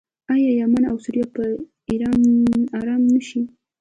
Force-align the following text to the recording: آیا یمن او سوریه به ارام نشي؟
آیا 0.33 0.51
یمن 0.59 0.83
او 0.91 0.97
سوریه 1.03 1.25
به 1.35 1.45
ارام 2.79 3.01
نشي؟ 3.15 3.41